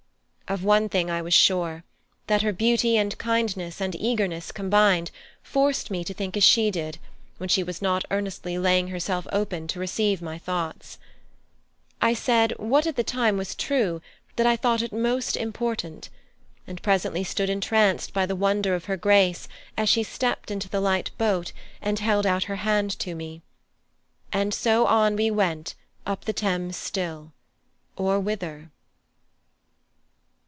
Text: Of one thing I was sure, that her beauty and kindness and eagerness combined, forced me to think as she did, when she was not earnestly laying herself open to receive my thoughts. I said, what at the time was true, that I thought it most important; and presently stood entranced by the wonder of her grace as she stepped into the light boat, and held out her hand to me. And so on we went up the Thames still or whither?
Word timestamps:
Of 0.51 0.65
one 0.65 0.89
thing 0.89 1.09
I 1.09 1.21
was 1.21 1.33
sure, 1.33 1.85
that 2.27 2.41
her 2.41 2.51
beauty 2.51 2.97
and 2.97 3.17
kindness 3.17 3.79
and 3.79 3.95
eagerness 3.95 4.51
combined, 4.51 5.09
forced 5.41 5.89
me 5.89 6.03
to 6.03 6.13
think 6.13 6.35
as 6.35 6.43
she 6.43 6.69
did, 6.69 6.97
when 7.37 7.47
she 7.47 7.63
was 7.63 7.81
not 7.81 8.03
earnestly 8.11 8.57
laying 8.57 8.89
herself 8.89 9.25
open 9.31 9.65
to 9.67 9.79
receive 9.79 10.21
my 10.21 10.37
thoughts. 10.37 10.97
I 12.01 12.13
said, 12.13 12.51
what 12.57 12.85
at 12.85 12.97
the 12.97 13.01
time 13.03 13.37
was 13.37 13.55
true, 13.55 14.01
that 14.35 14.45
I 14.45 14.57
thought 14.57 14.81
it 14.81 14.91
most 14.91 15.37
important; 15.37 16.09
and 16.67 16.83
presently 16.83 17.23
stood 17.23 17.49
entranced 17.49 18.11
by 18.11 18.25
the 18.25 18.35
wonder 18.35 18.75
of 18.75 18.85
her 18.91 18.97
grace 18.97 19.47
as 19.77 19.87
she 19.87 20.03
stepped 20.03 20.51
into 20.51 20.67
the 20.67 20.81
light 20.81 21.11
boat, 21.17 21.53
and 21.81 21.99
held 21.99 22.25
out 22.25 22.43
her 22.43 22.57
hand 22.57 22.91
to 22.99 23.15
me. 23.15 23.41
And 24.33 24.53
so 24.53 24.85
on 24.85 25.15
we 25.15 25.31
went 25.31 25.75
up 26.05 26.25
the 26.25 26.33
Thames 26.33 26.75
still 26.75 27.31
or 27.95 28.19
whither? 28.19 28.69